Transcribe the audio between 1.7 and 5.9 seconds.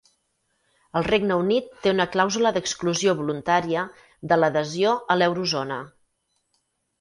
té una clàusula d'exclusió voluntària de l'adhesió a l'eurozona.